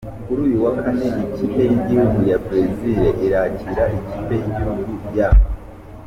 Kuri 0.25 0.39
uyu 0.47 0.57
wa 0.65 0.71
kane 0.81 1.07
ikipe 1.25 1.61
y'igihugu 1.69 2.19
ya 2.29 2.37
Bresil 2.45 3.01
irakira 3.27 3.81
ikipe 3.97 4.33
y'igihugu 4.41 4.91
ya. 5.17 5.29